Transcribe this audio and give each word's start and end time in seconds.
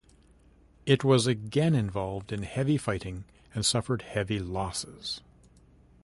It 0.87 1.03
was 1.03 1.27
again 1.27 1.75
involved 1.75 2.31
in 2.31 2.41
heavy 2.41 2.75
fighting 2.77 3.25
and 3.53 3.63
suffered 3.63 4.01
heavy 4.01 4.39
losses. 4.39 5.21